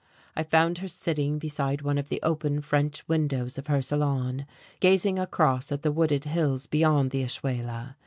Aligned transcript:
I 0.35 0.41
found 0.41 0.79
her 0.79 0.87
sitting 0.87 1.37
beside 1.37 1.83
one 1.83 1.99
of 1.99 2.09
the 2.09 2.19
open 2.23 2.61
French 2.61 3.07
windows 3.07 3.59
of 3.59 3.67
her 3.67 3.83
salon, 3.83 4.47
gazing 4.79 5.19
across 5.19 5.71
at 5.71 5.83
the 5.83 5.91
wooded 5.91 6.25
hills 6.25 6.65
beyond 6.65 7.11
the 7.11 7.21
Ashuela. 7.23 7.95